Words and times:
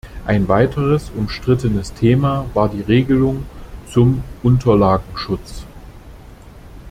Ein 0.25 0.47
weiteres 0.47 1.11
umstrittenes 1.15 1.93
Thema 1.93 2.45
war 2.55 2.69
die 2.69 2.81
Regelung 2.81 3.45
zum 3.87 4.23
Unterlagenschutz. 4.41 5.61